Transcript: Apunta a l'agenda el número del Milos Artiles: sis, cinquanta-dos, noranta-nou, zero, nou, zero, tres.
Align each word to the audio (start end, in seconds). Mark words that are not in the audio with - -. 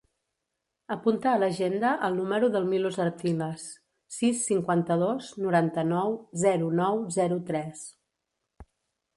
Apunta 0.93 1.27
a 1.33 1.41
l'agenda 1.41 1.91
el 2.07 2.17
número 2.21 2.49
del 2.55 2.65
Milos 2.71 2.97
Artiles: 3.05 3.67
sis, 4.17 4.41
cinquanta-dos, 4.53 5.31
noranta-nou, 5.45 6.19
zero, 6.47 6.75
nou, 6.81 7.07
zero, 7.21 7.39
tres. 7.53 7.89